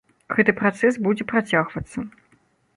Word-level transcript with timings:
Гэты 0.37 0.55
працэс 0.61 0.97
будзе 1.05 1.29
працягвацца. 1.33 2.07